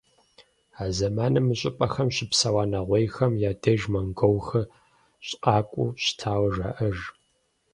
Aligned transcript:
А 0.81 0.83
зэманым 0.97 1.45
мы 1.47 1.55
щӀыпӀэхэм 1.59 2.09
щыпсэуа 2.15 2.63
нэгъуейхэм 2.71 3.33
я 3.49 3.51
деж 3.61 3.81
монголхэр 3.91 4.65
къакӀуэу 5.43 5.95
щытауэ 6.03 6.49
жаӀэж. 6.55 6.97